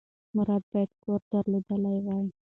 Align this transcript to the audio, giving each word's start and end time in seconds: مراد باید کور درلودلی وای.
مراد 0.35 0.63
باید 0.71 0.91
کور 1.03 1.19
درلودلی 1.31 1.97
وای. 2.05 2.25